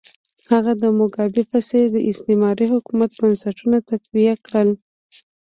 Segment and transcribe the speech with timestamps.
[0.51, 4.69] هغه د موګابي په څېر د استعماري حکومت بنسټونه تقویه کړل.